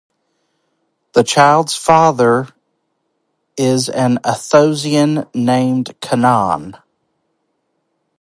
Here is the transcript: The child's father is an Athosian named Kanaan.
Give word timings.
The 1.13 1.21
child's 1.23 1.75
father 1.75 2.47
is 3.55 3.87
an 3.87 4.17
Athosian 4.25 5.29
named 5.35 5.93
Kanaan. 6.01 6.79